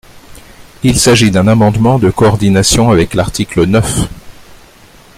Il 0.81 0.99
s’agit 0.99 1.29
d’un 1.29 1.45
amendement 1.47 1.99
de 1.99 2.09
coordination 2.09 2.89
avec 2.89 3.13
l’article 3.13 3.67
neuf. 3.67 4.07